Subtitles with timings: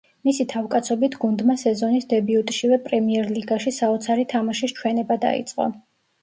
[0.27, 5.71] მისი თავკაცობით გუნდმა სეზონის დებიუტშივე პრემიერლიგაში საოცარი თამაშის ჩვენება დაიწყო.